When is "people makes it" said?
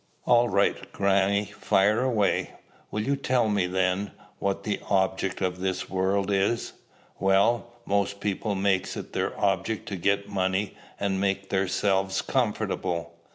8.19-9.13